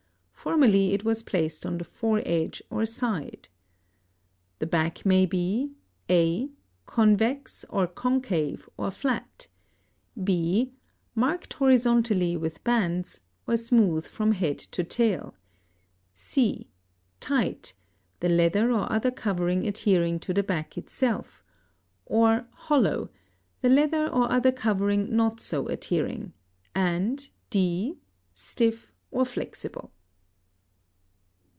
[0.41, 3.47] Formerly it was placed on the fore edge or side.
[4.57, 5.73] The back may be
[6.09, 6.49] (a)
[6.87, 9.49] convex or concave or flat;
[10.23, 10.73] (b)
[11.13, 15.35] marked horizontally with bands, or smooth from head to tail;
[16.11, 16.67] (c)
[17.19, 17.75] tight,
[18.19, 21.43] the leather or other covering adhering to the back itself,
[22.07, 23.11] or hollow,
[23.61, 26.33] the leather or other covering not so adhering;
[26.73, 27.99] and (d)
[28.33, 29.91] stiff or flexible.